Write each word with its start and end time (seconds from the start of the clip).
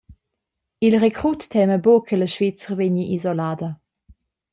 Il 0.85 0.95
recrut 1.03 1.41
tema 1.51 1.77
buca 1.85 2.05
che 2.07 2.15
la 2.17 2.27
Svizra 2.33 2.73
vegni 2.81 3.05
isolada. 3.15 3.69